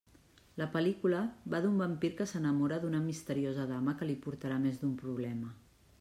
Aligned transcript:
La 0.59 0.67
pel·lícula 0.75 1.17
va 1.53 1.59
d'un 1.65 1.75
vampir 1.81 2.09
que 2.21 2.25
s'enamora 2.31 2.79
d'una 2.85 3.01
misteriosa 3.09 3.65
dama 3.73 3.95
que 3.99 4.07
li 4.13 4.17
portarà 4.23 4.57
més 4.65 4.81
d'un 4.85 4.97
problema. 5.03 5.51